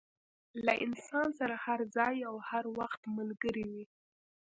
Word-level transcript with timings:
له 0.65 0.73
انسان 0.85 1.27
سره 1.39 1.55
هر 1.65 1.79
ځای 1.95 2.15
او 2.29 2.35
هر 2.49 2.65
وخت 2.79 3.01
ملګری 3.17 3.65
وي. 3.71 3.85